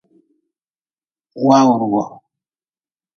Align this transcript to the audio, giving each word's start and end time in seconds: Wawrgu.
Wawrgu. 1.47 2.01